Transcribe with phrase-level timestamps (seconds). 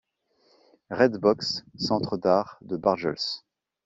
[0.89, 3.43] Red Box, Centre d’art de Barjols.